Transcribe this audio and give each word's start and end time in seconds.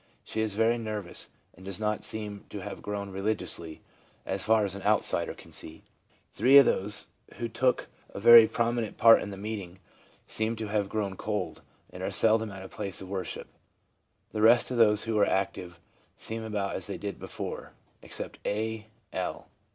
She 0.23 0.41
is 0.41 0.55
very 0.55 0.79
nervous, 0.79 1.29
and 1.53 1.63
doesn't 1.63 2.03
seem 2.03 2.45
to 2.49 2.61
have 2.61 2.81
grown 2.81 3.11
religiously, 3.11 3.83
as 4.25 4.43
far 4.43 4.65
as 4.65 4.73
an 4.73 4.81
outsider 4.81 5.35
can 5.35 5.51
see. 5.51 5.83
Three 6.33 6.57
of 6.57 6.65
those 6.65 7.09
who 7.35 7.47
took 7.47 7.87
a 8.09 8.19
very 8.19 8.47
prominent 8.47 8.97
part 8.97 9.21
in 9.21 9.29
the 9.29 9.37
meeting 9.37 9.77
seem 10.25 10.55
to 10.55 10.69
have 10.69 10.89
grown 10.89 11.17
cold, 11.17 11.61
and 11.91 12.01
are 12.01 12.09
seldom 12.09 12.49
at 12.49 12.65
a 12.65 12.67
place 12.67 12.99
of 12.99 13.09
worship. 13.09 13.47
The 14.31 14.41
rest 14.41 14.71
of 14.71 14.77
those 14.77 15.03
who 15.03 15.13
were 15.13 15.29
active 15.29 15.79
seem 16.17 16.41
about 16.43 16.73
as 16.75 16.87
they 16.87 16.97
did 16.97 17.19
before, 17.19 17.73
except 18.01 18.39
A 18.43 18.87
L 19.13 19.49